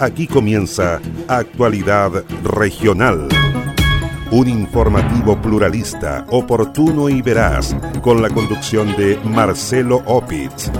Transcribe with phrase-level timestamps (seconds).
[0.00, 3.28] Aquí comienza Actualidad Regional.
[4.32, 10.72] Un informativo pluralista, oportuno y veraz, con la conducción de Marcelo Opitz.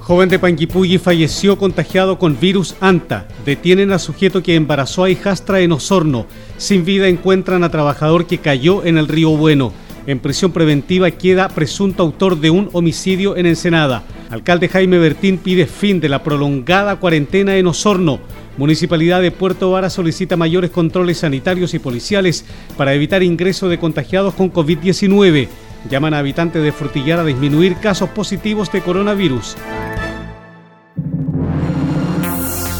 [0.00, 3.28] Joven de Panguipulli falleció contagiado con virus ANTA.
[3.44, 6.26] Detienen a sujeto que embarazó a hijastra en Osorno.
[6.58, 9.72] Sin vida encuentran a trabajador que cayó en el río Bueno.
[10.06, 14.04] En prisión preventiva queda presunto autor de un homicidio en Ensenada.
[14.30, 18.20] Alcalde Jaime Bertín pide fin de la prolongada cuarentena en Osorno.
[18.56, 22.44] Municipalidad de Puerto Vara solicita mayores controles sanitarios y policiales
[22.76, 25.48] para evitar ingreso de contagiados con COVID-19.
[25.90, 29.56] Llaman a habitantes de Frutillar a disminuir casos positivos de coronavirus.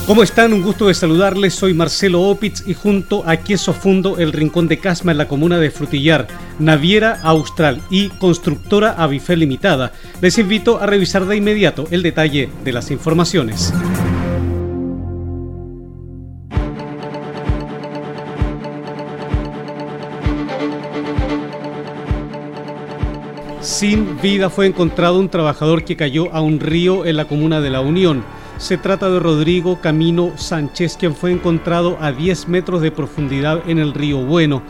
[0.07, 0.53] ¿Cómo están?
[0.53, 1.53] Un gusto de saludarles.
[1.55, 5.59] Soy Marcelo Opitz y junto a Queso Fundo, el Rincón de Casma en la comuna
[5.59, 6.29] de Frutillar,
[6.61, 12.73] Naviera Austral y Constructora Avifel Limitada, les invito a revisar de inmediato el detalle de
[12.73, 13.75] las informaciones.
[23.61, 27.71] Sin vida fue encontrado un trabajador que cayó a un río en la comuna de
[27.71, 28.23] La Unión.
[28.59, 33.79] Se trata de Rodrigo Camino Sánchez, quien fue encontrado a 10 metros de profundidad en
[33.79, 34.63] el río Bueno.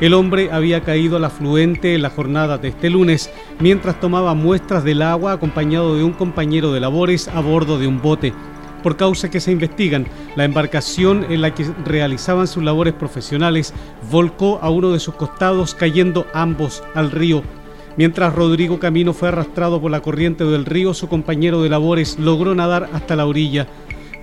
[0.00, 4.82] El hombre había caído al afluente en la jornada de este lunes mientras tomaba muestras
[4.82, 8.32] del agua acompañado de un compañero de labores a bordo de un bote.
[8.82, 13.74] Por causa que se investigan, la embarcación en la que realizaban sus labores profesionales
[14.10, 17.42] volcó a uno de sus costados cayendo ambos al río
[17.96, 22.54] Mientras Rodrigo Camino fue arrastrado por la corriente del río, su compañero de labores logró
[22.54, 23.68] nadar hasta la orilla.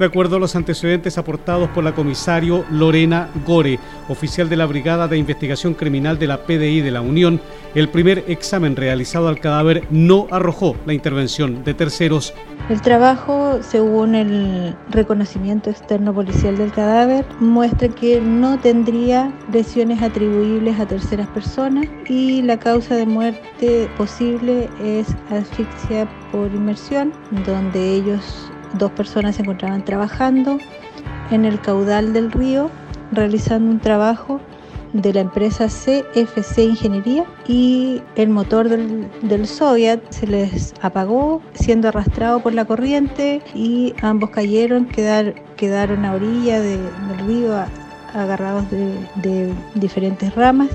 [0.01, 3.77] De acuerdo a los antecedentes aportados por la comisario Lorena Gore,
[4.09, 7.39] oficial de la Brigada de Investigación Criminal de la PDI de la Unión,
[7.75, 12.33] el primer examen realizado al cadáver no arrojó la intervención de terceros.
[12.67, 20.79] El trabajo, según el reconocimiento externo policial del cadáver, muestra que no tendría lesiones atribuibles
[20.79, 27.13] a terceras personas y la causa de muerte posible es asfixia por inmersión,
[27.45, 30.57] donde ellos, dos personas, se encontraban trabajando
[31.31, 32.69] en el caudal del río
[33.11, 34.39] realizando un trabajo
[34.93, 42.41] de la empresa CFC Ingeniería y el motor del, del se les apagó siendo arrastrado
[42.41, 46.79] por la corriente y ambos cayeron, quedar, quedaron a orilla del
[47.25, 47.53] río
[48.13, 50.69] agarrados de, de diferentes ramas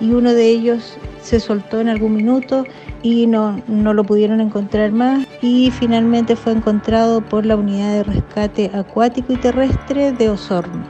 [0.00, 2.64] y uno de ellos se soltó en algún minuto
[3.02, 8.02] y no, no, lo pudieron encontrar más y finalmente fue encontrado por la unidad de
[8.04, 10.84] rescate acuático y terrestre de Osorno.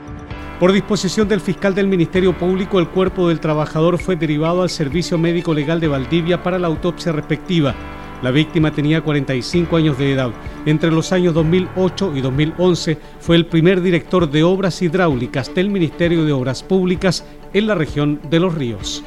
[0.59, 5.17] Por disposición del fiscal del Ministerio Público, el cuerpo del trabajador fue derivado al Servicio
[5.19, 7.75] Médico Legal de Valdivia para la autopsia respectiva.
[8.21, 10.31] La víctima tenía 45 años de edad.
[10.65, 16.25] Entre los años 2008 y 2011 fue el primer director de obras hidráulicas del Ministerio
[16.25, 19.03] de Obras Públicas en la región de Los Ríos.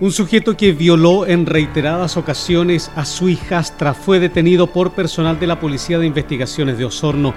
[0.00, 5.46] Un sujeto que violó en reiteradas ocasiones a su hijastra fue detenido por personal de
[5.46, 7.32] la Policía de Investigaciones de Osorno.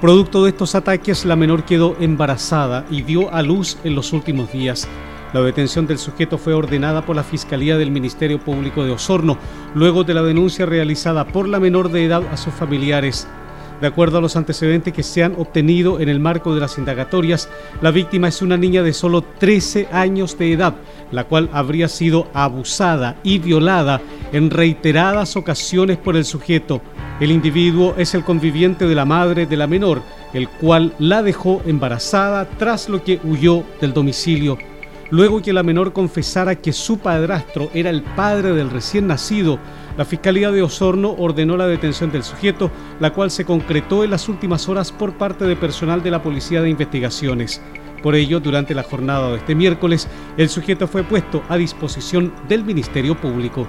[0.00, 4.52] Producto de estos ataques, la menor quedó embarazada y dio a luz en los últimos
[4.52, 4.86] días.
[5.32, 9.38] La detención del sujeto fue ordenada por la Fiscalía del Ministerio Público de Osorno,
[9.74, 13.26] luego de la denuncia realizada por la menor de edad a sus familiares.
[13.80, 17.48] De acuerdo a los antecedentes que se han obtenido en el marco de las indagatorias,
[17.80, 20.74] la víctima es una niña de solo 13 años de edad,
[21.10, 26.82] la cual habría sido abusada y violada en reiteradas ocasiones por el sujeto.
[27.20, 30.02] El individuo es el conviviente de la madre de la menor,
[30.34, 34.58] el cual la dejó embarazada tras lo que huyó del domicilio.
[35.12, 39.58] Luego que la menor confesara que su padrastro era el padre del recién nacido,
[39.98, 44.30] la Fiscalía de Osorno ordenó la detención del sujeto, la cual se concretó en las
[44.30, 47.60] últimas horas por parte de personal de la Policía de Investigaciones.
[48.02, 50.08] Por ello, durante la jornada de este miércoles,
[50.38, 53.68] el sujeto fue puesto a disposición del Ministerio Público.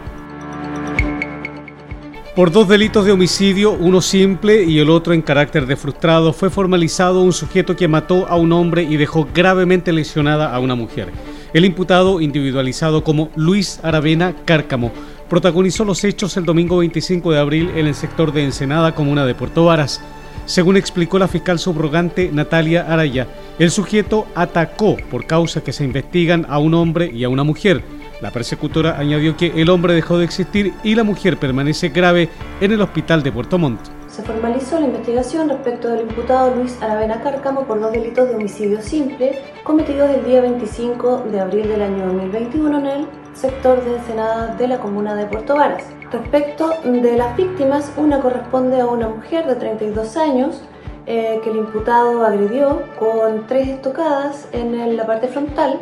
[2.37, 6.49] Por dos delitos de homicidio, uno simple y el otro en carácter de frustrado, fue
[6.49, 11.11] formalizado un sujeto que mató a un hombre y dejó gravemente lesionada a una mujer.
[11.53, 14.91] El imputado, individualizado como Luis Aravena Cárcamo,
[15.29, 19.35] protagonizó los hechos el domingo 25 de abril en el sector de Ensenada, comuna de
[19.35, 20.01] Puerto Varas.
[20.45, 23.27] Según explicó la fiscal subrogante Natalia Araya,
[23.59, 27.83] el sujeto atacó por causa que se investigan a un hombre y a una mujer
[28.23, 32.29] la persecutora añadió que el hombre dejó de existir y la mujer permanece grave
[32.61, 33.81] en el hospital de Puerto Montt.
[34.13, 38.79] Se formalizó la investigación respecto del imputado Luis Aravena Cárcamo por dos delitos de homicidio
[38.79, 44.55] simple cometidos el día 25 de abril del año 2021 en el sector de Ensenada
[44.55, 45.83] de la comuna de Puerto Varas.
[46.11, 50.61] Respecto de las víctimas, una corresponde a una mujer de 32 años
[51.07, 55.79] eh, que el imputado agredió con tres estocadas en la parte frontal,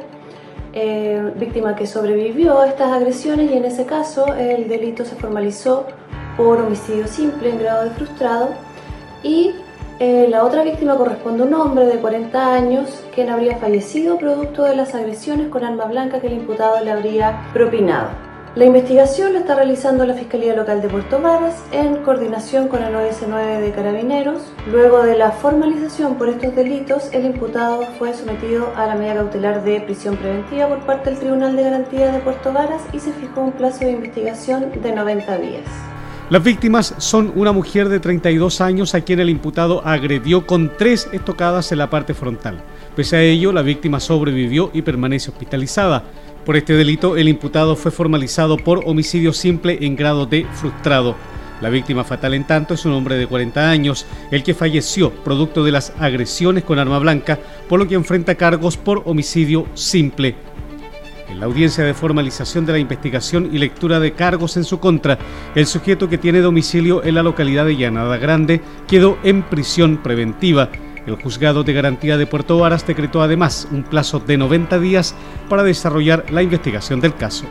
[0.72, 5.86] eh, víctima que sobrevivió a estas agresiones y en ese caso el delito se formalizó
[6.38, 8.50] por homicidio simple en grado de frustrado
[9.24, 9.54] y
[10.00, 14.64] eh, la otra víctima corresponde a un hombre de 40 años quien habría fallecido producto
[14.64, 18.10] de las agresiones con arma blanca que el imputado le habría propinado.
[18.54, 22.92] La investigación la está realizando la Fiscalía Local de Puerto Varas en coordinación con el
[22.92, 24.52] 919 de Carabineros.
[24.70, 29.64] Luego de la formalización por estos delitos, el imputado fue sometido a la medida cautelar
[29.64, 33.40] de prisión preventiva por parte del Tribunal de Garantía de Puerto Varas y se fijó
[33.40, 35.91] un plazo de investigación de 90 días.
[36.32, 41.10] Las víctimas son una mujer de 32 años a quien el imputado agredió con tres
[41.12, 42.64] estocadas en la parte frontal.
[42.96, 46.06] Pese a ello, la víctima sobrevivió y permanece hospitalizada.
[46.46, 51.18] Por este delito, el imputado fue formalizado por homicidio simple en grado de frustrado.
[51.60, 55.66] La víctima fatal, en tanto, es un hombre de 40 años, el que falleció producto
[55.66, 60.36] de las agresiones con arma blanca, por lo que enfrenta cargos por homicidio simple.
[61.32, 65.18] En la audiencia de formalización de la investigación y lectura de cargos en su contra,
[65.56, 70.70] el sujeto que tiene domicilio en la localidad de Llanada Grande quedó en prisión preventiva
[71.08, 75.16] el juzgado de garantía de Puerto Varas decretó además un plazo de 90 días
[75.50, 77.46] para desarrollar la investigación del caso.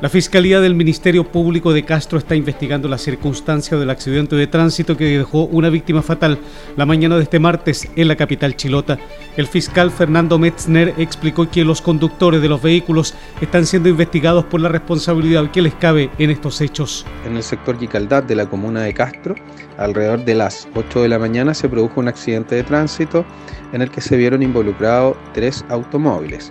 [0.00, 4.96] La Fiscalía del Ministerio Público de Castro está investigando la circunstancia del accidente de tránsito
[4.96, 6.38] que dejó una víctima fatal
[6.76, 8.98] la mañana de este martes en la capital chilota.
[9.36, 14.60] El fiscal Fernando Metzner explicó que los conductores de los vehículos están siendo investigados por
[14.60, 17.06] la responsabilidad que les cabe en estos hechos.
[17.24, 19.36] En el sector Yicaldad de la comuna de Castro,
[19.78, 23.24] alrededor de las 8 de la mañana se produjo un accidente de tránsito
[23.72, 26.50] en el que se vieron involucrados tres automóviles.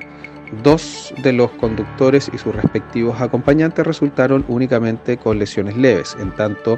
[0.62, 6.78] Dos de los conductores y sus respectivos acompañantes resultaron únicamente con lesiones leves, en tanto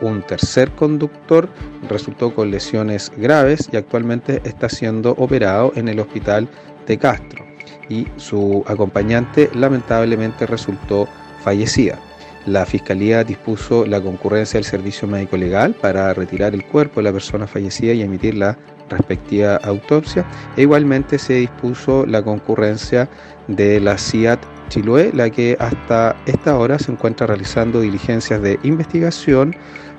[0.00, 1.48] un tercer conductor
[1.88, 6.48] resultó con lesiones graves y actualmente está siendo operado en el hospital
[6.86, 7.44] de Castro
[7.88, 11.06] y su acompañante lamentablemente resultó
[11.42, 11.98] fallecida.
[12.46, 17.12] La Fiscalía dispuso la concurrencia del servicio médico legal para retirar el cuerpo de la
[17.12, 20.26] persona fallecida y emitir la respectiva autopsia.
[20.56, 23.08] E igualmente se dispuso la concurrencia
[23.48, 29.54] de la CIAT Chiloé, la que hasta esta hora se encuentra realizando diligencias de investigación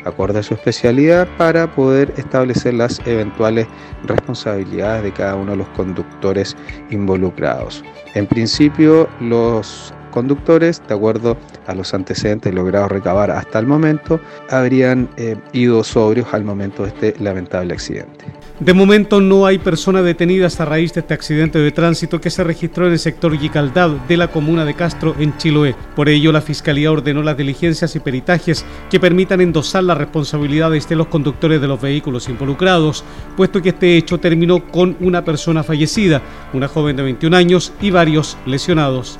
[0.06, 3.68] acorde a su especialidad para poder establecer las eventuales
[4.06, 6.56] responsabilidades de cada uno de los conductores
[6.90, 7.84] involucrados.
[8.14, 11.38] En principio, los conductores, de acuerdo
[11.68, 14.20] a los antecedentes logrados recabar hasta el momento,
[14.50, 18.26] habrían eh, ido sobrios al momento de este lamentable accidente.
[18.60, 22.44] De momento no hay personas detenidas a raíz de este accidente de tránsito que se
[22.44, 25.76] registró en el sector Yicaldad de la comuna de Castro en Chiloé.
[25.96, 30.96] Por ello, la Fiscalía ordenó las diligencias y peritajes que permitan endosar las responsabilidades de
[30.96, 33.04] los conductores de los vehículos involucrados,
[33.36, 36.22] puesto que este hecho terminó con una persona fallecida,
[36.54, 39.20] una joven de 21 años y varios lesionados.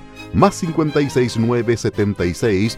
[0.33, 2.77] más 569 76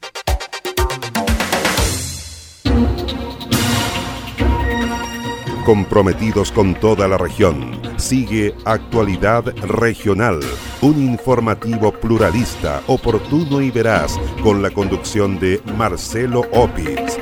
[5.63, 7.79] Comprometidos con toda la región.
[7.97, 10.39] Sigue Actualidad Regional,
[10.81, 17.17] un informativo pluralista, oportuno y veraz, con la conducción de Marcelo Opitz.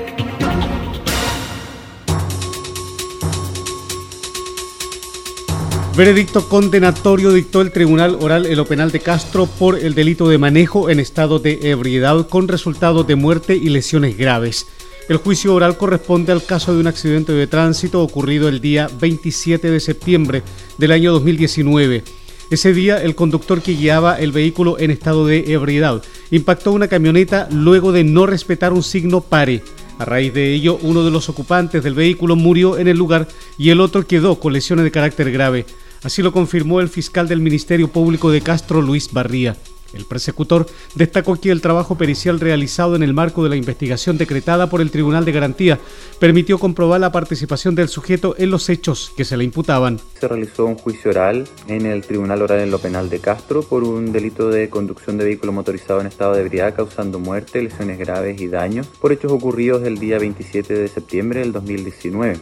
[6.00, 10.38] Veredicto condenatorio dictó el Tribunal Oral en lo Penal de Castro por el delito de
[10.38, 14.66] manejo en estado de ebriedad con resultado de muerte y lesiones graves.
[15.10, 19.72] El juicio oral corresponde al caso de un accidente de tránsito ocurrido el día 27
[19.72, 20.44] de septiembre
[20.78, 22.04] del año 2019.
[22.52, 27.50] Ese día, el conductor que guiaba el vehículo en estado de ebriedad impactó una camioneta
[27.52, 29.64] luego de no respetar un signo pare.
[29.98, 33.72] A raíz de ello, uno de los ocupantes del vehículo murió en el lugar y
[33.72, 35.66] el otro quedó con lesiones de carácter grave.
[36.04, 39.58] Así lo confirmó el fiscal del Ministerio Público de Castro, Luis Barría.
[39.94, 40.66] El persecutor
[40.96, 44.92] destacó que el trabajo pericial realizado en el marco de la investigación decretada por el
[44.92, 45.80] Tribunal de Garantía
[46.20, 50.00] permitió comprobar la participación del sujeto en los hechos que se le imputaban.
[50.20, 53.84] Se realizó un juicio oral en el Tribunal Oral en lo Penal de Castro por
[53.84, 58.40] un delito de conducción de vehículo motorizado en estado de ebriedad causando muerte, lesiones graves
[58.42, 62.38] y daños por hechos ocurridos el día 27 de septiembre del 2019,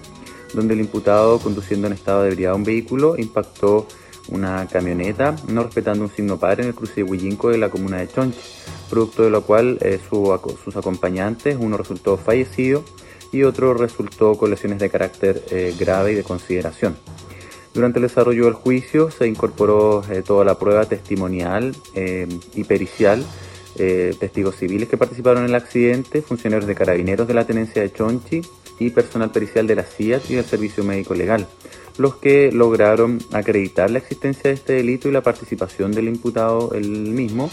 [0.54, 3.88] donde el imputado conduciendo en estado de ebriedad un vehículo impactó
[4.30, 7.98] una camioneta, no respetando un signo padre en el cruce de Huillinco de la comuna
[7.98, 8.38] de Chonchi,
[8.90, 12.84] producto de lo cual eh, sus acompañantes, uno resultó fallecido
[13.32, 16.98] y otro resultó con lesiones de carácter eh, grave y de consideración.
[17.74, 21.76] Durante el desarrollo del juicio se incorporó eh, toda la prueba testimonial
[22.56, 23.24] y pericial,
[23.76, 28.42] testigos civiles que participaron en el accidente, funcionarios de carabineros de la tenencia de Chonchi
[28.80, 31.48] y personal pericial de la CIAT y del Servicio Médico Legal
[31.98, 36.90] los que lograron acreditar la existencia de este delito y la participación del imputado el
[36.90, 37.50] mismo,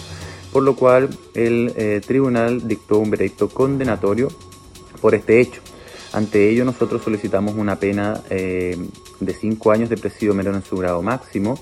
[0.52, 4.28] por lo cual el eh, tribunal dictó un veredicto condenatorio
[5.00, 5.60] por este hecho.
[6.12, 8.78] Ante ello, nosotros solicitamos una pena eh,
[9.18, 11.58] de 5 años de presidio menor en su grado máximo,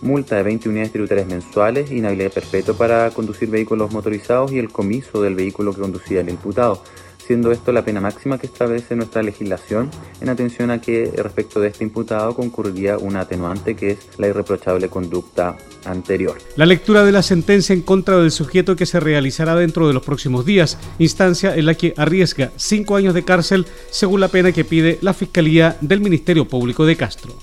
[0.00, 5.22] multa de 20 unidades tributarias mensuales, inhabilidad perpetua para conducir vehículos motorizados y el comiso
[5.22, 6.82] del vehículo que conducía el imputado
[7.26, 9.90] siendo esto la pena máxima que establece nuestra legislación
[10.20, 14.88] en atención a que respecto de este imputado concurriría una atenuante que es la irreprochable
[14.88, 16.38] conducta anterior.
[16.56, 20.04] La lectura de la sentencia en contra del sujeto que se realizará dentro de los
[20.04, 24.64] próximos días, instancia en la que arriesga cinco años de cárcel según la pena que
[24.64, 27.34] pide la Fiscalía del Ministerio Público de Castro.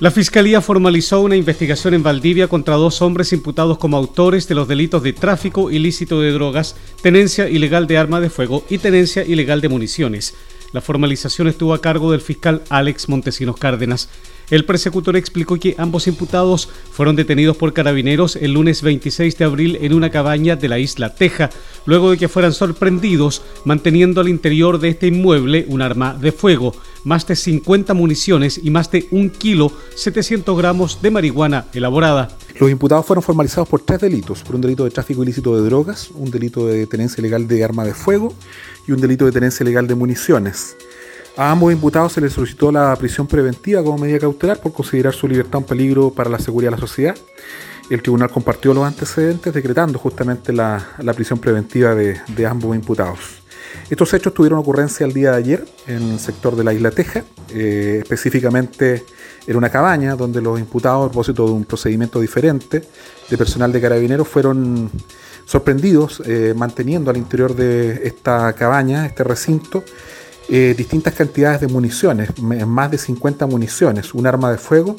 [0.00, 4.66] La Fiscalía formalizó una investigación en Valdivia contra dos hombres imputados como autores de los
[4.66, 9.60] delitos de tráfico ilícito de drogas, tenencia ilegal de arma de fuego y tenencia ilegal
[9.60, 10.34] de municiones.
[10.72, 14.08] La formalización estuvo a cargo del fiscal Alex Montesinos Cárdenas.
[14.50, 19.78] El persecutor explicó que ambos imputados fueron detenidos por carabineros el lunes 26 de abril
[19.80, 21.50] en una cabaña de la isla Teja,
[21.86, 26.74] luego de que fueran sorprendidos manteniendo al interior de este inmueble un arma de fuego,
[27.04, 32.36] más de 50 municiones y más de un kilo 700 gramos de marihuana elaborada.
[32.58, 36.10] Los imputados fueron formalizados por tres delitos, por un delito de tráfico ilícito de drogas,
[36.10, 38.34] un delito de tenencia ilegal de arma de fuego
[38.86, 40.76] y un delito de tenencia ilegal de municiones.
[41.36, 45.28] A ambos imputados se les solicitó la prisión preventiva como medida cautelar por considerar su
[45.28, 47.16] libertad un peligro para la seguridad de la sociedad.
[47.88, 53.18] El tribunal compartió los antecedentes decretando justamente la, prisión preventiva de, ambos imputados.
[53.88, 57.24] Estos hechos tuvieron ocurrencia el día de ayer en el sector de la isla Teja,
[57.52, 59.04] eh, específicamente
[59.46, 62.82] en una cabaña donde los imputados, a propósito de un procedimiento diferente
[63.28, 64.90] de personal de carabineros, fueron
[65.44, 69.82] sorprendidos eh, manteniendo al interior de esta cabaña, este recinto,
[70.50, 74.96] eh, distintas cantidades de municiones, más de 50 municiones, un arma de fuego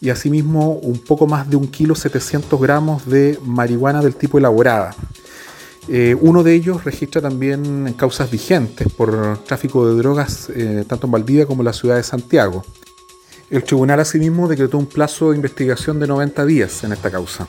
[0.00, 4.94] y asimismo un poco más de un kilo 700 gramos de marihuana del tipo elaborada.
[5.88, 11.12] Eh, uno de ellos registra también causas vigentes por tráfico de drogas eh, tanto en
[11.12, 12.64] Valdivia como en la ciudad de Santiago.
[13.50, 17.46] El tribunal asimismo decretó un plazo de investigación de 90 días en esta causa.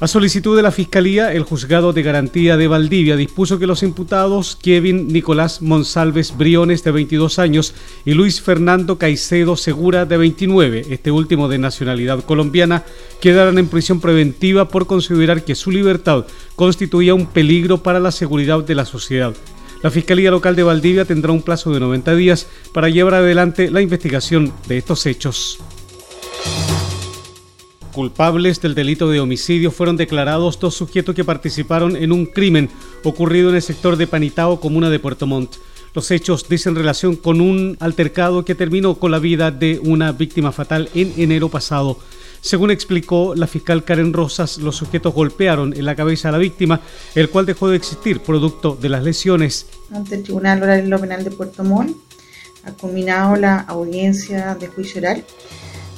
[0.00, 4.56] A solicitud de la Fiscalía, el Juzgado de Garantía de Valdivia dispuso que los imputados
[4.56, 7.74] Kevin Nicolás Monsalves Briones, de 22 años,
[8.06, 12.84] y Luis Fernando Caicedo Segura, de 29, este último de nacionalidad colombiana,
[13.20, 16.24] quedaran en prisión preventiva por considerar que su libertad
[16.56, 19.34] constituía un peligro para la seguridad de la sociedad.
[19.82, 23.82] La Fiscalía Local de Valdivia tendrá un plazo de 90 días para llevar adelante la
[23.82, 25.58] investigación de estos hechos.
[27.92, 32.70] Culpables del delito de homicidio fueron declarados dos sujetos que participaron en un crimen
[33.02, 35.56] ocurrido en el sector de Panitao, comuna de Puerto Montt.
[35.92, 40.52] Los hechos dicen relación con un altercado que terminó con la vida de una víctima
[40.52, 41.98] fatal en enero pasado.
[42.40, 46.80] Según explicó la fiscal Karen Rosas, los sujetos golpearon en la cabeza a la víctima,
[47.16, 49.66] el cual dejó de existir producto de las lesiones.
[49.92, 51.96] Ante el Tribunal Oral Penal de Puerto Montt
[52.64, 55.24] ha culminado la audiencia de juicio oral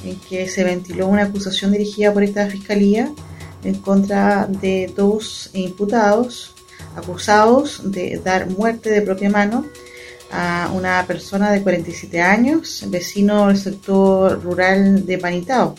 [0.03, 3.11] en que se ventiló una acusación dirigida por esta fiscalía
[3.63, 6.53] en contra de dos imputados
[6.95, 9.65] acusados de dar muerte de propia mano
[10.31, 15.75] a una persona de 47 años, vecino del sector rural de Panitao,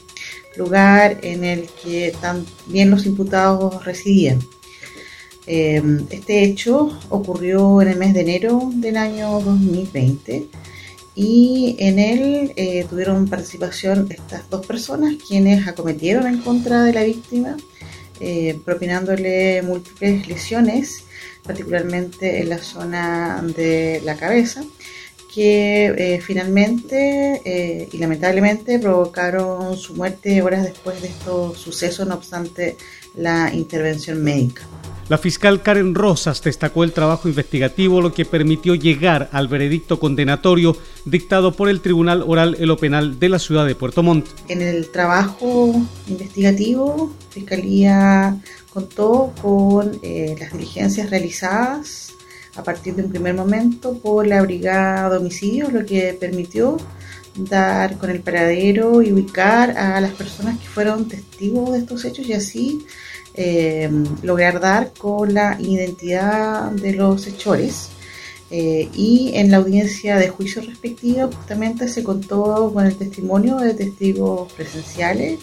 [0.56, 4.38] lugar en el que también los imputados residían.
[5.46, 10.48] Em, este hecho ocurrió en el mes de enero del año 2020
[11.14, 17.04] y en él eh, tuvieron participación estas dos personas quienes acometieron en contra de la
[17.04, 17.56] víctima,
[18.20, 21.04] eh, propinándole múltiples lesiones,
[21.44, 24.64] particularmente en la zona de la cabeza,
[25.32, 32.76] que eh, finalmente y lamentablemente provocaron su muerte horas después de estos sucesos, no obstante
[33.14, 34.62] la intervención médica.
[35.08, 40.74] La fiscal Karen Rosas destacó el trabajo investigativo, lo que permitió llegar al veredicto condenatorio
[41.04, 44.26] dictado por el Tribunal Oral en lo Penal de la ciudad de Puerto Montt.
[44.48, 45.74] En el trabajo
[46.08, 48.38] investigativo, Fiscalía
[48.72, 52.14] contó con eh, las diligencias realizadas
[52.56, 56.78] a partir de un primer momento por la Brigada de Homicidios, lo que permitió
[57.36, 62.26] dar con el paradero y ubicar a las personas que fueron testigos de estos hechos
[62.26, 62.86] y así
[63.36, 63.90] eh,
[64.22, 67.90] lograr dar con la identidad de los hechores.
[68.50, 73.74] Eh, y en la audiencia de juicio respectiva justamente se contó con el testimonio de
[73.74, 75.40] testigos presenciales,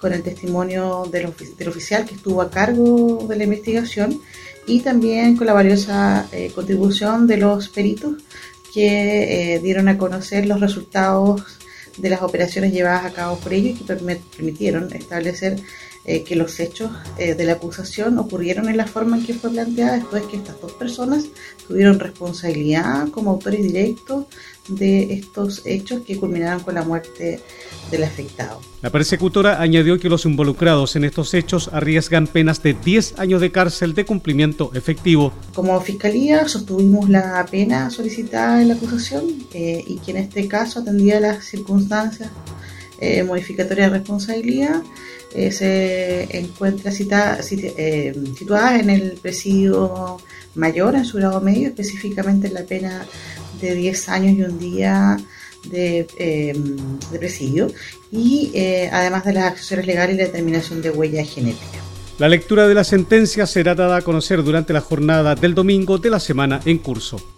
[0.00, 4.22] con el testimonio del, del oficial que estuvo a cargo de la investigación
[4.66, 8.22] y también con la valiosa eh, contribución de los peritos
[8.72, 11.42] que dieron a conocer los resultados
[11.98, 15.58] de las operaciones llevadas a cabo por ellos y que permitieron establecer
[16.10, 19.50] eh, que los hechos eh, de la acusación ocurrieron en la forma en que fue
[19.50, 21.26] planteada, es que estas dos personas
[21.66, 24.24] tuvieron responsabilidad como autores directos
[24.68, 27.40] de estos hechos que culminaron con la muerte
[27.90, 28.58] del afectado.
[28.80, 33.52] La persecutora añadió que los involucrados en estos hechos arriesgan penas de 10 años de
[33.52, 35.34] cárcel de cumplimiento efectivo.
[35.52, 40.80] Como fiscalía sostuvimos la pena solicitada en la acusación eh, y que en este caso
[40.80, 42.30] atendía las circunstancias
[43.26, 44.82] modificatorias de responsabilidad
[45.34, 50.18] eh, se encuentra cita, eh, situada en el presidio
[50.54, 53.06] mayor, en su grado medio, específicamente en la pena
[53.60, 55.18] de 10 años y un día
[55.70, 56.54] de, eh,
[57.12, 57.70] de presidio,
[58.10, 58.52] y
[58.90, 61.78] además de las acciones legales y la determinación de huella genética.
[62.18, 66.10] La lectura de la sentencia será dada a conocer durante la jornada del domingo de
[66.10, 67.37] la semana en curso.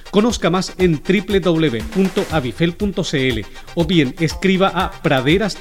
[0.11, 3.45] Conozca más en www.avifel.cl
[3.75, 5.57] o bien escriba a praderas.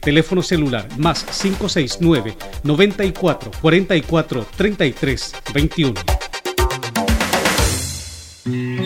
[0.00, 5.94] Teléfono celular más 569 94 44 33 21.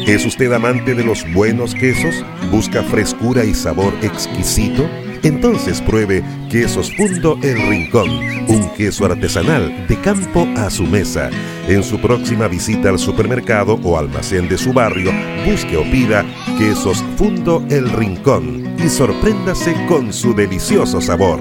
[0.06, 2.14] ¿Es usted amante de los buenos quesos?
[2.50, 4.88] ¿Busca frescura y sabor exquisito?
[5.22, 8.08] Entonces pruebe Quesos Fundo El Rincón,
[8.48, 11.30] un queso artesanal de campo a su mesa.
[11.68, 15.12] En su próxima visita al supermercado o almacén de su barrio,
[15.44, 16.24] busque o pida
[16.58, 21.40] Quesos Fundo El Rincón y sorpréndase con su delicioso sabor.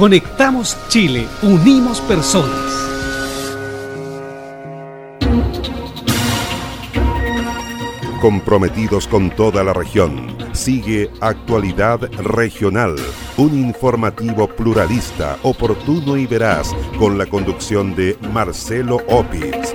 [0.00, 2.88] Conectamos Chile, unimos personas.
[8.22, 10.36] comprometidos con toda la región.
[10.52, 12.96] Sigue Actualidad Regional,
[13.36, 19.74] un informativo pluralista, oportuno y veraz, con la conducción de Marcelo Opitz.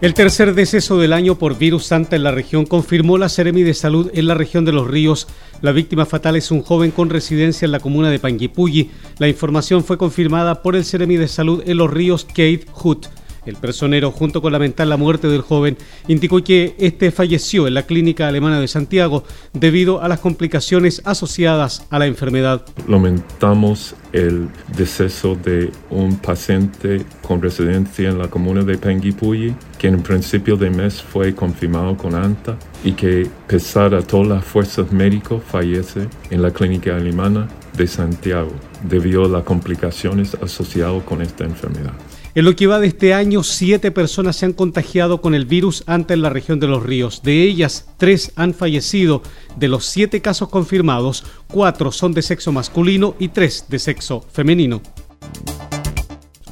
[0.00, 3.74] El tercer deceso del año por virus Santa en la región confirmó la Seremi de
[3.74, 5.26] Salud en la región de Los Ríos.
[5.60, 8.90] La víctima fatal es un joven con residencia en la comuna de Panguipulli.
[9.18, 13.06] La información fue confirmada por el Seremi de Salud en Los Ríos, Kate Hood.
[13.48, 17.84] El personero, junto con lamentar la muerte del joven, indicó que este falleció en la
[17.84, 22.66] clínica alemana de Santiago debido a las complicaciones asociadas a la enfermedad.
[22.86, 30.02] Lamentamos el deceso de un paciente con residencia en la comuna de Penguipulli, que en
[30.02, 35.42] principio de mes fue confirmado con ANTA y que, pesar a todas las fuerzas médicas,
[35.42, 41.94] fallece en la clínica alemana de Santiago debido a las complicaciones asociadas con esta enfermedad.
[42.38, 45.82] En lo que va de este año, siete personas se han contagiado con el virus
[45.88, 47.24] antes en la región de los ríos.
[47.24, 49.24] De ellas, tres han fallecido.
[49.56, 54.80] De los siete casos confirmados, cuatro son de sexo masculino y tres de sexo femenino.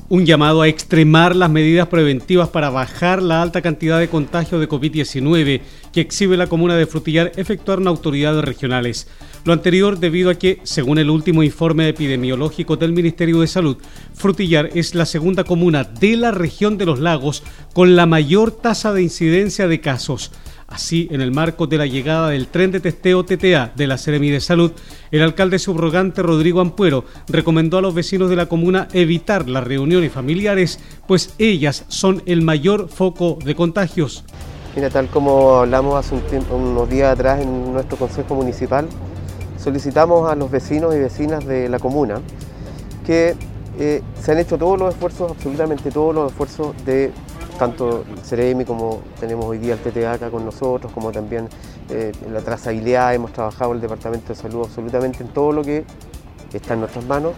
[0.08, 4.68] Un llamado a extremar las medidas preventivas para bajar la alta cantidad de contagio de
[4.68, 5.60] COVID-19
[5.92, 9.06] que exhibe la comuna de Frutillar efectuaron autoridades regionales.
[9.46, 13.76] Lo anterior debido a que, según el último informe epidemiológico del Ministerio de Salud,
[14.12, 18.92] Frutillar es la segunda comuna de la región de los lagos con la mayor tasa
[18.92, 20.32] de incidencia de casos.
[20.66, 24.30] Así, en el marco de la llegada del tren de testeo TTA de la Seremi
[24.30, 24.72] de Salud,
[25.12, 30.10] el alcalde subrogante Rodrigo Ampuero recomendó a los vecinos de la comuna evitar las reuniones
[30.10, 34.24] familiares, pues ellas son el mayor foco de contagios.
[34.74, 36.16] Mira, tal como hablamos hace
[36.50, 38.88] unos días atrás en nuestro consejo municipal,
[39.66, 42.20] solicitamos a los vecinos y vecinas de la comuna
[43.04, 43.34] que
[43.80, 47.10] eh, se han hecho todos los esfuerzos, absolutamente todos los esfuerzos de
[47.58, 51.48] tanto el CEREMI como tenemos hoy día el TTA acá con nosotros, como también
[51.90, 55.84] eh, la trazabilidad, hemos trabajado el Departamento de Salud absolutamente en todo lo que
[56.52, 57.32] está en nuestras manos.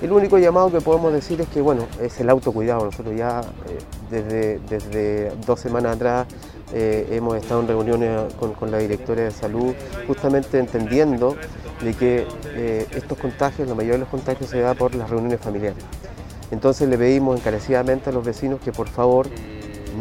[0.00, 2.86] El único llamado que podemos decir es que bueno, es el autocuidado.
[2.86, 3.78] Nosotros ya eh,
[4.10, 6.26] desde, desde dos semanas atrás
[6.72, 9.74] eh, hemos estado en reuniones con, la directora de salud,
[10.06, 11.36] justamente entendiendo
[11.82, 12.26] de que
[12.92, 15.84] estos contagios, la mayoría de los contagios se da por las reuniones familiares.
[16.50, 19.28] Entonces le pedimos encarecidamente a los vecinos que por favor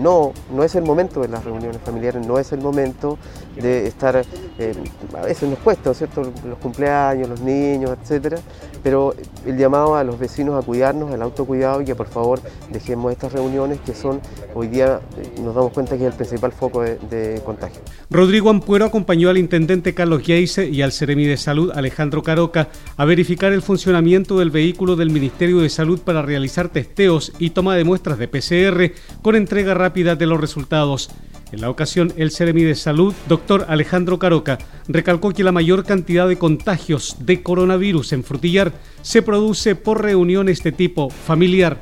[0.01, 3.17] no, no es el momento de las reuniones familiares, no es el momento
[3.55, 4.23] de estar,
[4.59, 4.73] eh,
[5.15, 6.21] a veces nos cuesta, ¿cierto?
[6.47, 8.39] Los cumpleaños, los niños, etcétera,
[8.81, 9.13] pero
[9.45, 13.33] el llamado a los vecinos a cuidarnos, al autocuidado y que por favor dejemos estas
[13.33, 14.19] reuniones que son,
[14.53, 17.81] hoy día eh, nos damos cuenta que es el principal foco de, contagio.
[18.09, 23.05] Rodrigo Ampuero acompañó al intendente Carlos Geise y al Seremi de Salud Alejandro Caroca a
[23.05, 27.83] verificar el funcionamiento del vehículo del Ministerio de Salud para realizar testeos y toma de
[27.83, 31.09] muestras de PCR con entrega rápida de los resultados.
[31.53, 36.27] En la ocasión, el Ceremi de Salud, doctor Alejandro Caroca, recalcó que la mayor cantidad
[36.27, 38.71] de contagios de coronavirus en Frutillar
[39.03, 41.77] se produce por reuniones de tipo familiar.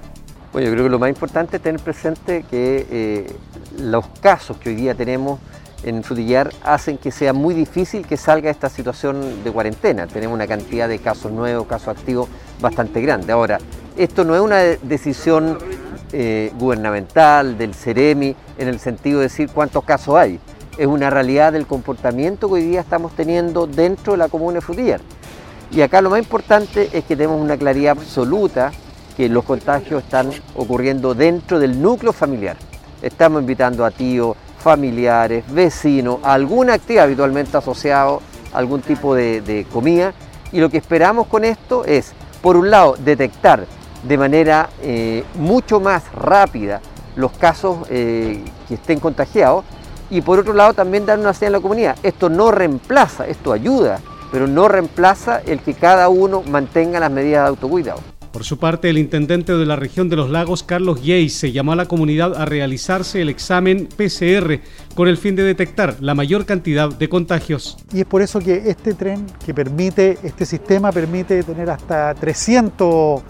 [0.51, 3.27] Bueno, yo creo que lo más importante es tener presente que eh,
[3.79, 5.39] los casos que hoy día tenemos
[5.84, 10.05] en Frutillar hacen que sea muy difícil que salga esta situación de cuarentena.
[10.05, 12.27] Tenemos una cantidad de casos nuevos, casos activos
[12.60, 13.31] bastante grande.
[13.31, 13.57] Ahora,
[13.95, 15.60] esto no es una decisión
[16.13, 20.39] eh, gubernamental, del CEREMI, en el sentido de decir cuántos casos hay.
[20.78, 25.02] Es una realidad del comportamiento que hoy día estamos teniendo dentro de la comuna Frutillar.
[25.71, 28.71] Y acá lo más importante es que tenemos una claridad absoluta
[29.17, 32.58] que los contagios están ocurriendo dentro del núcleo familiar.
[33.02, 38.19] Estamos invitando a tíos, familiares, vecinos, a alguna actividad habitualmente asociada
[38.54, 40.13] a algún tipo de comida.
[40.52, 43.65] Y lo que esperamos con esto es, por un lado, detectar
[44.04, 46.82] de manera eh, mucho más rápida
[47.15, 49.65] los casos eh, que estén contagiados
[50.10, 51.97] y por otro lado también dar una señal a la comunidad.
[52.04, 54.00] Esto no reemplaza, esto ayuda,
[54.32, 58.00] pero no reemplaza el que cada uno mantenga las medidas de autocuidado.
[58.32, 61.74] Por su parte, el intendente de la región de los lagos, Carlos Yeis, se llamó
[61.74, 64.62] a la comunidad a realizarse el examen PCR
[64.95, 67.78] con el fin de detectar la mayor cantidad de contagios.
[67.93, 73.21] Y es por eso que este tren que permite, este sistema permite tener hasta 300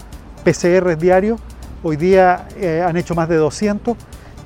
[0.44, 1.40] PCR diarios,
[1.82, 3.96] hoy día eh, han hecho más de 200.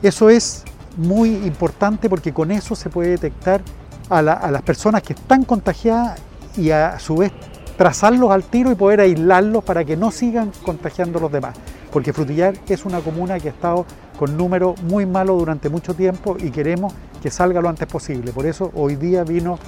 [0.02, 0.64] Eso es
[0.96, 3.62] muy importante porque con eso se puede detectar
[4.08, 6.20] a, las personas que están contagiadas
[6.56, 7.32] y a su vez
[7.76, 11.56] trazarlos al tiro y poder aislarlos para que no sigan contagiando a los demás.
[11.92, 13.84] Porque Frutillar es una comuna que ha estado
[14.18, 18.32] con números muy malos durante mucho tiempo y queremos que salga lo antes posible.
[18.32, 19.58] Por eso hoy día vino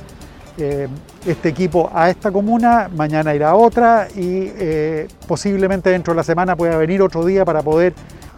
[0.59, 0.89] eh,
[1.27, 6.25] este equipo a esta comuna, mañana irá a otra y eh, posiblemente dentro de la
[6.25, 7.95] semana pueda venir otro día para poder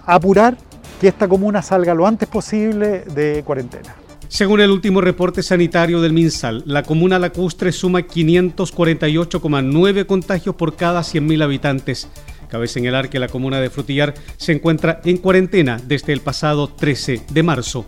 [0.06, 0.56] apurar
[1.00, 3.96] que esta comuna salga lo antes posible de cuarentena.
[4.28, 11.00] Según el último reporte sanitario del MinSal, la comuna lacustre suma 548,9 contagios por cada
[11.00, 12.06] 100.000 habitantes.
[12.48, 17.22] Cabe señalar que la comuna de Frutillar se encuentra en cuarentena desde el pasado 13
[17.28, 17.86] de marzo.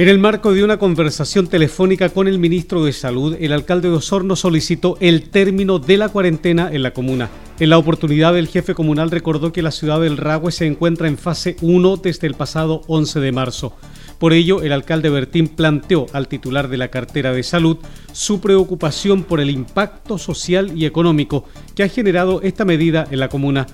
[0.00, 3.96] En el marco de una conversación telefónica con el ministro de Salud, el alcalde de
[3.96, 7.28] Osorno solicitó el término de la cuarentena en la comuna.
[7.58, 11.18] En la oportunidad, el jefe comunal recordó que la ciudad del Ragüe se encuentra en
[11.18, 13.76] fase 1 desde el pasado 11 de marzo.
[14.18, 17.76] Por ello, el alcalde Bertín planteó al titular de la cartera de salud
[18.12, 21.44] su preocupación por el impacto social y económico
[21.76, 23.66] que ha generado esta medida en la comuna.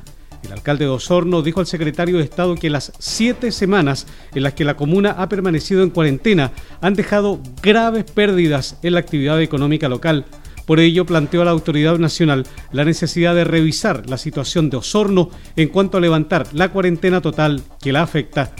[0.46, 4.54] El alcalde de Osorno dijo al secretario de Estado que las siete semanas en las
[4.54, 9.88] que la comuna ha permanecido en cuarentena han dejado graves pérdidas en la actividad económica
[9.88, 10.24] local.
[10.64, 15.30] Por ello, planteó a la autoridad nacional la necesidad de revisar la situación de Osorno
[15.56, 18.52] en cuanto a levantar la cuarentena total que la afecta.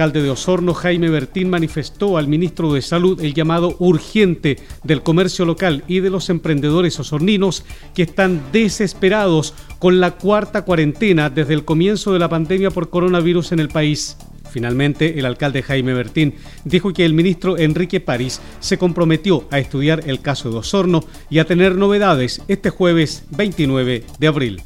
[0.00, 5.44] Alcalde de Osorno, Jaime Bertín, manifestó al ministro de Salud el llamado urgente del comercio
[5.44, 11.66] local y de los emprendedores osorninos que están desesperados con la cuarta cuarentena desde el
[11.66, 14.16] comienzo de la pandemia por coronavirus en el país.
[14.50, 16.32] Finalmente, el alcalde Jaime Bertín
[16.64, 21.40] dijo que el ministro Enrique París se comprometió a estudiar el caso de Osorno y
[21.40, 24.62] a tener novedades este jueves 29 de abril.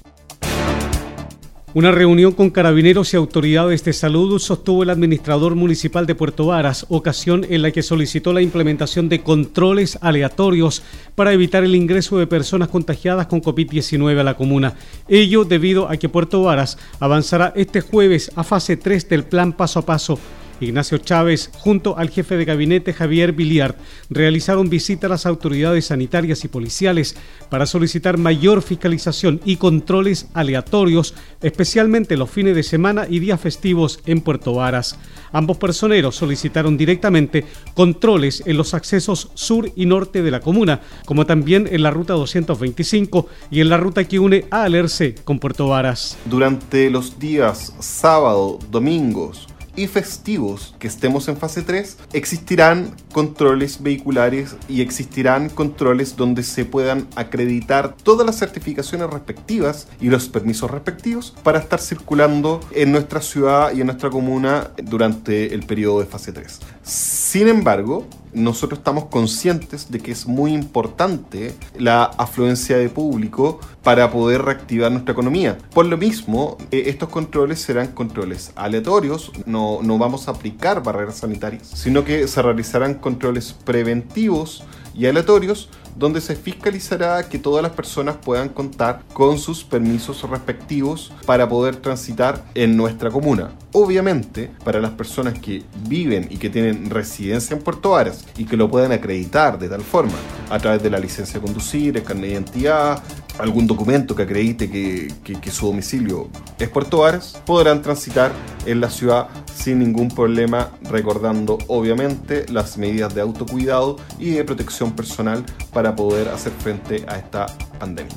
[1.74, 6.86] Una reunión con carabineros y autoridades de salud sostuvo el administrador municipal de Puerto Varas,
[6.88, 10.84] ocasión en la que solicitó la implementación de controles aleatorios
[11.16, 14.74] para evitar el ingreso de personas contagiadas con COVID-19 a la comuna.
[15.08, 19.80] Ello debido a que Puerto Varas avanzará este jueves a fase 3 del plan paso
[19.80, 20.16] a paso
[20.60, 23.76] Ignacio Chávez, junto al jefe de gabinete Javier Biliard,
[24.10, 27.16] realizaron visita a las autoridades sanitarias y policiales
[27.50, 34.00] para solicitar mayor fiscalización y controles aleatorios, especialmente los fines de semana y días festivos
[34.06, 34.98] en Puerto Varas.
[35.32, 41.26] Ambos personeros solicitaron directamente controles en los accesos sur y norte de la comuna, como
[41.26, 45.68] también en la ruta 225 y en la ruta que une a Alerce con Puerto
[45.68, 46.16] Varas.
[46.24, 54.56] Durante los días sábado, domingos, y festivos que estemos en fase 3, existirán controles vehiculares
[54.68, 61.34] y existirán controles donde se puedan acreditar todas las certificaciones respectivas y los permisos respectivos
[61.42, 66.32] para estar circulando en nuestra ciudad y en nuestra comuna durante el periodo de fase
[66.32, 66.60] 3.
[66.84, 74.10] Sin embargo, nosotros estamos conscientes de que es muy importante la afluencia de público para
[74.10, 75.56] poder reactivar nuestra economía.
[75.72, 81.16] Por lo mismo, eh, estos controles serán controles aleatorios, no, no vamos a aplicar barreras
[81.16, 87.72] sanitarias, sino que se realizarán controles preventivos y aleatorios donde se fiscalizará que todas las
[87.72, 93.52] personas puedan contar con sus permisos respectivos para poder transitar en nuestra comuna.
[93.72, 98.56] Obviamente, para las personas que viven y que tienen residencia en Puerto Varas y que
[98.56, 100.14] lo puedan acreditar de tal forma
[100.50, 103.02] a través de la licencia de conducir, el carnet de identidad,
[103.38, 108.32] algún documento que acredite que, que, su domicilio es Puerto Varas, podrán transitar
[108.66, 114.92] en la ciudad sin ningún problema, recordando obviamente las medidas de autocuidado y de protección
[114.92, 117.46] personal para poder hacer frente a esta
[117.78, 118.14] pandemia.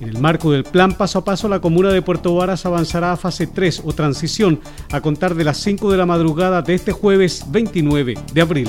[0.00, 3.16] En el marco del plan paso a paso, la comuna de Puerto Varas avanzará a
[3.16, 7.44] fase 3 o transición a contar de las 5 de la madrugada de este jueves
[7.48, 8.68] 29 de abril.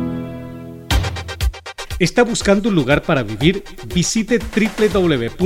[2.01, 3.63] ¿Está buscando un lugar para vivir?
[3.93, 5.45] Visite www.avifel.cl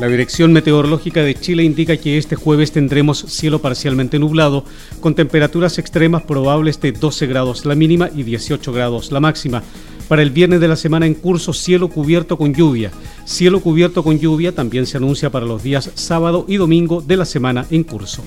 [0.00, 4.66] La Dirección Meteorológica de Chile indica que este jueves tendremos cielo parcialmente nublado,
[5.00, 9.62] con temperaturas extremas probables de 12 grados la mínima y 18 grados la máxima.
[10.08, 12.90] Para el viernes de la semana en curso, cielo cubierto con lluvia.
[13.26, 17.26] Cielo cubierto con lluvia también se anuncia para los días sábado y domingo de la
[17.26, 18.24] semana en curso.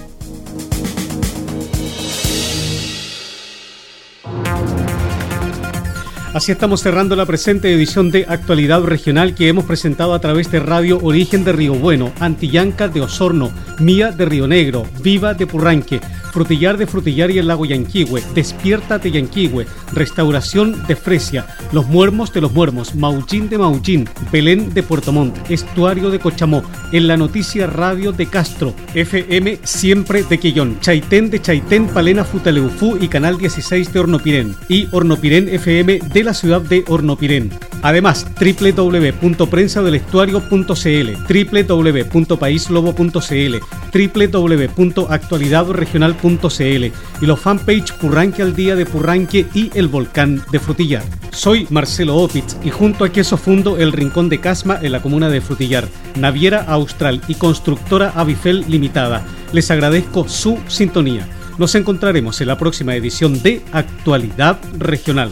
[6.34, 10.62] Así estamos cerrando la presente edición de Actualidad Regional que hemos presentado a través de
[10.62, 16.00] Radio Origen de Río Bueno, Antillanca de Osorno, Mía de Río Negro, Viva de Purranque,
[16.32, 22.32] Frutillar de Frutillar y el Lago Yanquihue, Despierta de Yanquihue, Restauración de Fresia, Los Muermos
[22.34, 26.64] de los Muermos, Mauchín de Mauchín, Belén de Puerto Montt, Estuario de Cochamó,
[26.94, 32.98] En la Noticia Radio de Castro, FM Siempre de Quillón, Chaitén de Chaitén, Palena Futaleufú
[33.00, 37.52] y Canal 16 de Hornopirén y Hornopirén FM de la ciudad de Hornopirén.
[37.82, 43.56] Además, www.prensadelestuario.cl, www.paislobo.cl,
[43.94, 46.21] www.actualidadregional.cl
[47.22, 51.04] y los fanpage Purranque al Día de Purranque y El Volcán de Frutillar.
[51.32, 55.30] Soy Marcelo Opitz y junto a Queso Fundo El Rincón de Casma en la comuna
[55.30, 61.28] de Frutillar, Naviera Austral y Constructora Avifel Limitada, les agradezco su sintonía.
[61.58, 65.32] Nos encontraremos en la próxima edición de Actualidad Regional.